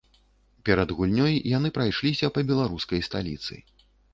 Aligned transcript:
Перад 0.69 0.93
гульнёй 0.99 1.35
яны 1.57 1.71
прайшліся 1.77 2.33
па 2.39 2.45
беларускай 2.53 3.07
сталіцы. 3.11 3.63